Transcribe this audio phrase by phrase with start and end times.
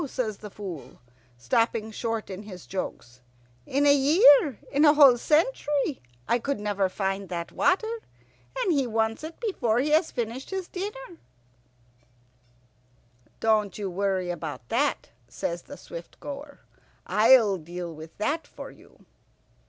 [0.07, 0.99] says the Fool,
[1.37, 3.21] stopping short in his jokes.
[3.67, 7.99] "In a year, in a whole century, I never could find that water.
[8.57, 11.19] And he wants it before he has finished his dinner."
[13.39, 16.61] "Don't you worry about that," says the Swift goer,
[17.05, 19.05] "I'll deal with that for you."